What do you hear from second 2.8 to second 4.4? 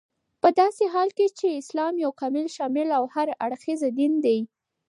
او هر اړخيز دين دى